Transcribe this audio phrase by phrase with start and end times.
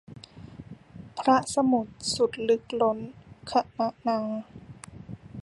[1.19, 2.97] พระสมุทรสุดลึกล้น
[3.51, 4.19] คณนา